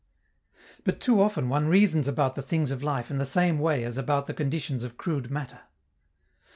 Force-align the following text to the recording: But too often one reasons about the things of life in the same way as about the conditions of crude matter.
But 0.83 0.99
too 0.99 1.21
often 1.21 1.47
one 1.47 1.67
reasons 1.67 2.07
about 2.07 2.33
the 2.33 2.41
things 2.41 2.71
of 2.71 2.81
life 2.81 3.11
in 3.11 3.19
the 3.19 3.23
same 3.23 3.59
way 3.59 3.83
as 3.83 3.99
about 3.99 4.25
the 4.25 4.33
conditions 4.33 4.83
of 4.83 4.97
crude 4.97 5.29
matter. 5.29 5.61